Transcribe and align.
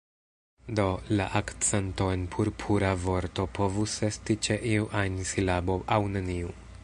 Do, 0.77 0.85
la 1.19 1.27
akcento 1.39 2.07
en 2.15 2.23
"Purpura" 2.37 2.89
vorto 3.05 3.47
povus 3.59 3.97
esti 4.09 4.39
ĉe 4.47 4.59
iu 4.73 4.91
ajn 5.03 5.23
silabo 5.35 5.79
aŭ 5.99 6.03
neniu. 6.17 6.55